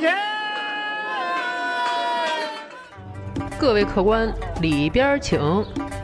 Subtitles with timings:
[0.00, 0.16] 钱。
[3.58, 5.40] 各位客官，里边请，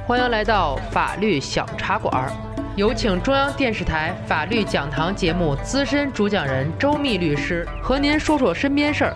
[0.07, 2.33] 欢迎来到法律小茶馆。
[2.75, 9.15] 有请中央电视台法律讲堂节目资深主讲人周密律师和您说说身边事儿，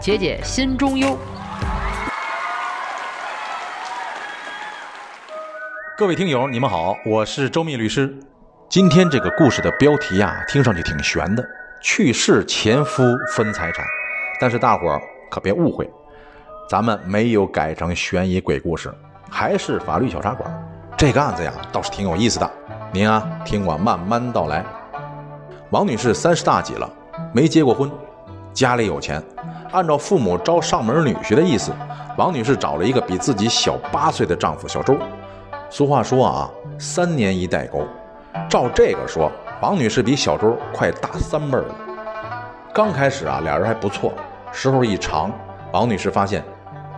[0.00, 1.16] 解解心中忧。
[5.96, 8.12] 各位听友，你们好，我是周密律师。
[8.68, 11.48] 今天这个故事的标题啊，听上去挺悬的，
[11.80, 13.04] 去世前夫
[13.36, 13.86] 分财产。
[14.40, 15.90] 但是大伙儿可别误会，
[16.68, 18.92] 咱们没有改成悬疑鬼故事，
[19.30, 20.50] 还是法律小茶馆。
[20.96, 22.50] 这个案子呀，倒是挺有意思的。
[22.92, 24.64] 您啊，听我慢慢道来。
[25.70, 26.90] 王女士三十大几了，
[27.32, 27.90] 没结过婚，
[28.52, 29.22] 家里有钱。
[29.72, 31.72] 按照父母招上门女婿的意思，
[32.16, 34.96] 王女士找了一个比自己小八岁的丈夫小周。
[35.68, 37.86] 俗话说啊，三年一代沟。
[38.48, 39.30] 照这个说，
[39.60, 41.74] 王女士比小周快大三辈了。
[42.76, 44.12] 刚开始啊，俩人还不错。
[44.52, 45.32] 时候一长，
[45.72, 46.44] 王女士发现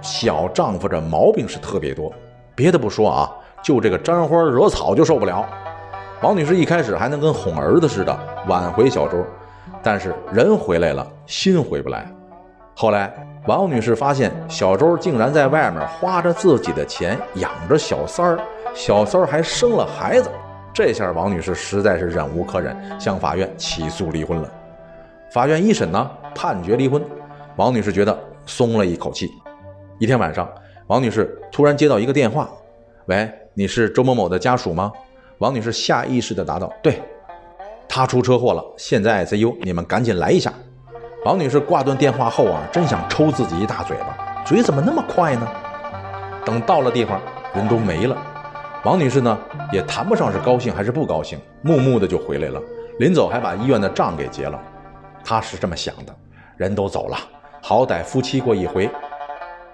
[0.03, 2.13] 小丈夫这毛病是特别多。
[2.53, 3.31] 别的不说啊，
[3.63, 5.47] 就这个沾花惹草就受不了。
[6.21, 8.19] 王女士一开始还能跟哄儿子似的
[8.49, 9.25] 挽回小周，
[9.81, 12.11] 但是人回来了，心回不来。
[12.75, 13.15] 后来，
[13.47, 18.41] 王女士发现小周竟然在外面花着自己的钱养着小三儿。
[18.75, 20.29] 小三儿还生了孩子，
[20.75, 24.51] 这下王女士实在是忍无可忍，向法院起诉离婚了。
[25.31, 27.03] 法院一审呢，判决离婚，
[27.57, 29.31] 王女士觉得松了一口气。
[29.99, 30.49] 一天晚上，
[30.87, 32.49] 王女士突然接到一个电话
[33.07, 34.91] ：“喂，你是周某某的家属吗？”
[35.39, 37.03] 王女士下意识地答道：“对，
[37.87, 40.53] 他出车祸了，现在 ICU，你们赶紧来一下。”
[41.27, 45.47] 王女士挂断电话后啊，真想抽自己一大嘴巴，嘴怎么那么快呢？
[46.47, 47.21] 等到了地方，
[47.55, 48.17] 人都没了。
[48.85, 49.39] 王女士呢，
[49.73, 52.63] 也谈不上是高兴还是不高兴，木木的就回来了。
[52.99, 54.59] 临走还把医院的账给结了。
[55.29, 56.15] 他是这么想的：
[56.57, 57.19] 人都走了，
[57.61, 58.91] 好歹夫妻过一回。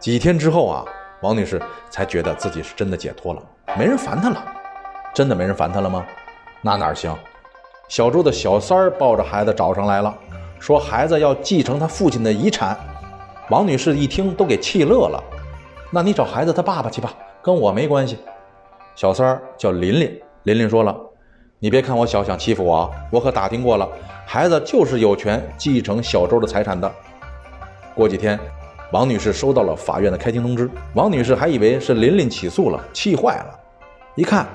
[0.01, 0.85] 几天之后啊，
[1.23, 3.41] 王女士才觉得自己是真的解脱了，
[3.79, 4.45] 没人烦她了。
[5.15, 6.05] 真的没人烦她了吗？
[6.61, 7.17] 那哪行？
[7.87, 10.13] 小周的小三儿抱着孩子找上来了，
[10.59, 12.77] 说孩子要继承他父亲的遗产。
[13.49, 15.23] 王女士一听都给气乐了。
[15.93, 18.19] 那你找孩子他爸爸去吧，跟我没关系。
[18.97, 20.93] 小三儿叫琳琳，琳琳说了
[21.59, 23.89] ：“你别看我小，想欺负我，我可打听过了，
[24.27, 26.91] 孩子就是有权继承小周的财产的。”
[27.95, 28.39] 过几天，
[28.93, 33.59] 王女士收到了法院的开庭通知，王女士还以为是琳琳起诉了，气坏了，
[34.15, 34.47] 一看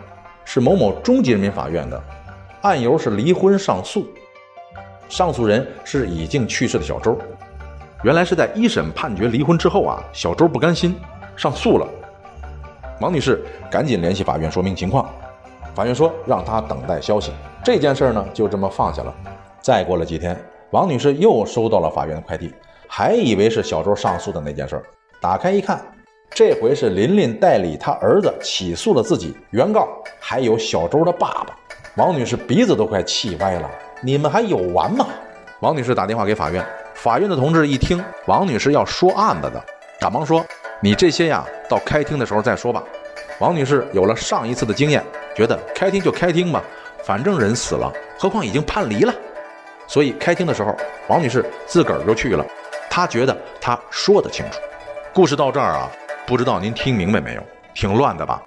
[0.46, 2.04] 是某某中级人民法院的，
[2.62, 4.06] 案由是离婚上诉，
[5.08, 7.18] 上诉人是已经去世的小周。
[8.04, 10.96] 原来是在一审判决离婚之后啊，小周不甘心，
[11.36, 11.88] 上诉了。
[13.02, 15.10] 王女士赶紧联系法院说明情况，
[15.76, 17.32] 法院说让她等待消息。
[17.64, 19.14] 这件事呢就这么放下了。
[19.62, 20.40] 再过了几天，
[20.72, 22.54] 王女士又收到了法院的快递，
[22.88, 24.82] 还以为是小周上诉的那件事，
[25.22, 25.82] 打开一看，
[26.30, 29.88] 这回是琳琳代理她儿子起诉了自己，原告
[30.20, 31.56] 还有小周的爸爸。
[31.96, 33.70] 王女士鼻子都快气歪了，
[34.02, 35.06] 你们还有完吗？
[35.60, 39.62] 王女士打电话给法院，法院的同志一听王女士要说案子的，
[40.00, 40.44] 赶忙说。
[40.82, 42.82] 你这些呀，到开庭的时候再说吧。
[43.40, 46.62] 王女士有了上一次的经验，觉得开庭就开庭吧，
[47.04, 49.14] 反正人死了，何况已经判离了。
[49.88, 50.76] 所以开庭的时候，
[51.08, 52.46] 王女士自个儿就去了。
[52.90, 54.60] 她觉得她说得清楚。
[55.14, 55.90] 故事到这儿啊，
[56.28, 57.42] 不知道您听明白没有？
[57.74, 58.44] 挺乱的吧？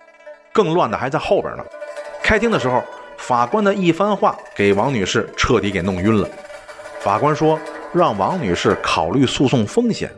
[0.52, 1.64] 更乱的还在后边呢。
[2.22, 2.82] 开庭的时候，
[3.16, 6.28] 法官的一番话给王女士彻底给弄晕了。
[7.00, 7.58] 法官说，
[7.92, 10.10] 让王女士考虑诉讼风险。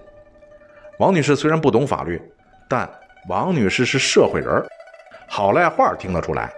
[0.98, 2.20] 王女士虽然不懂法律，
[2.68, 2.88] 但
[3.26, 4.66] 王女士是社会人儿，
[5.26, 6.52] 好赖话听得出来，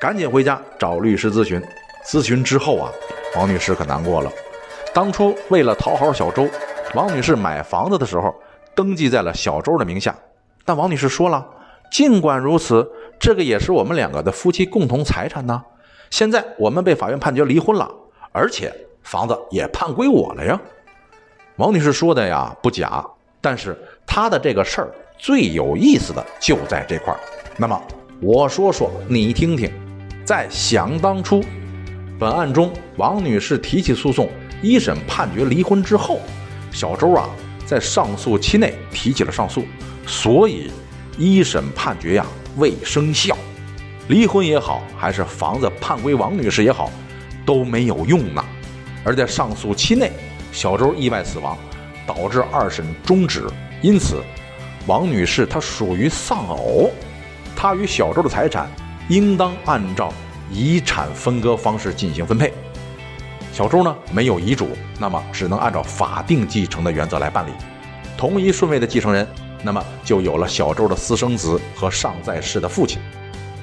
[0.00, 1.60] 赶紧回家找律师咨询。
[2.04, 2.92] 咨询之后啊，
[3.34, 4.30] 王女士可难过了。
[4.92, 6.48] 当初为了讨好小周，
[6.94, 8.32] 王女士买房子的时候
[8.76, 10.14] 登记在了小周的名下。
[10.64, 11.44] 但王女士说了，
[11.90, 12.88] 尽管如此，
[13.18, 15.64] 这个也是我们两个的夫妻共同财产呢。
[16.10, 17.90] 现在我们被法院判决离婚了，
[18.30, 18.72] 而且
[19.02, 20.60] 房子也判归我了呀。
[21.56, 23.04] 王女士说的呀不假。
[23.40, 24.88] 但是她的这个事儿
[25.18, 27.20] 最有意思的就在这块儿。
[27.56, 27.80] 那么
[28.20, 29.70] 我说说你听听，
[30.24, 31.42] 在想当初，
[32.18, 34.28] 本案中王女士提起诉讼，
[34.62, 36.20] 一审判决离婚之后，
[36.70, 37.28] 小周啊
[37.64, 39.64] 在上诉期内提起了上诉，
[40.06, 40.70] 所以
[41.16, 42.26] 一审判决呀
[42.56, 43.36] 未生效，
[44.08, 46.90] 离婚也好，还是房子判归王女士也好，
[47.46, 48.44] 都没有用呢。
[49.04, 50.12] 而在上诉期内，
[50.52, 51.56] 小周意外死亡。
[52.06, 53.46] 导致二审终止，
[53.80, 54.22] 因此，
[54.86, 56.90] 王女士她属于丧偶，
[57.56, 58.68] 她与小周的财产
[59.08, 60.12] 应当按照
[60.50, 62.52] 遗产分割方式进行分配。
[63.52, 67.50] 小周呢没有遗嘱，那么只能按照法定继承的原则来办理。
[68.16, 69.26] 同一顺位的继承人，
[69.62, 72.98] 那么就有了小周的私生子和尚在世的父亲。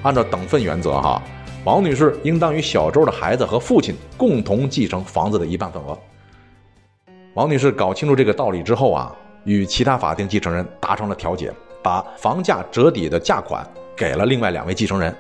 [0.04, 1.22] 按照等份原则，哈，
[1.64, 5.98] 王女士应当与小周的孩子和父亲共同继承房子的一半份额。
[7.34, 11.52] 王女士搞清楚这个道理之后啊，与其他法定继承人达成了调解，
[11.82, 13.66] 把房价折抵的价款
[13.96, 15.16] 给了另外两位继承人。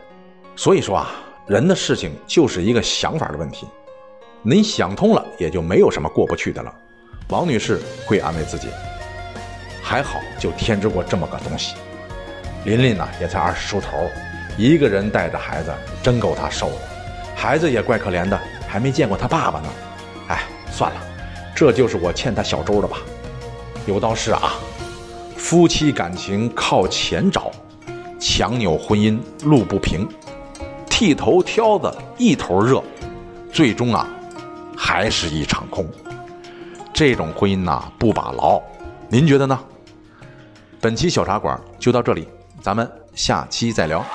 [0.55, 1.11] 所以说啊，
[1.47, 3.67] 人的事情就是一个想法的问题，
[4.41, 6.73] 您想通了，也就没有什么过不去的了。
[7.29, 8.67] 王女士会安慰自己，
[9.81, 11.75] 还好就添置过这么个东西。
[12.65, 14.07] 琳琳呢，也才二十出头。
[14.57, 16.77] 一个人带着孩子，真够她受的。
[17.35, 19.69] 孩子也怪可怜的，还没见过他爸爸呢。
[20.27, 21.01] 哎，算了，
[21.55, 22.97] 这就是我欠他小周的吧。
[23.87, 24.53] 有道是啊，
[25.35, 27.51] 夫妻感情靠钱找，
[28.19, 30.07] 强扭婚姻路不平，
[30.87, 32.81] 剃头挑子一头热，
[33.51, 34.07] 最终啊，
[34.77, 35.87] 还是一场空。
[36.93, 38.61] 这种婚姻呐，不把牢。
[39.09, 39.59] 您觉得呢？
[40.79, 42.27] 本期小茶馆就到这里，
[42.61, 44.05] 咱们下期再聊。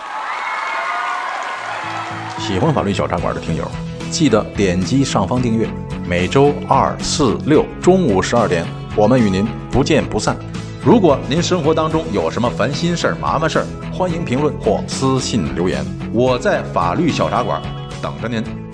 [2.38, 3.68] 喜欢法律小茶馆的听友，
[4.10, 5.68] 记得点击上方订阅。
[6.08, 8.64] 每周二、四、六中午十二点，
[8.96, 10.34] 我们与您不见不散。
[10.82, 15.84] 如果您生活当中有什么烦心事儿、麻烦事儿，欢迎评论或私信留言，
[16.14, 17.60] 我在法律小茶馆
[18.00, 18.65] 等着您。